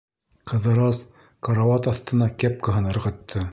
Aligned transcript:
Ҡыҙырас 0.51 1.01
карауат 1.49 1.91
аҫтына 1.93 2.33
кепкаһын 2.45 2.91
ырғытты. 2.97 3.47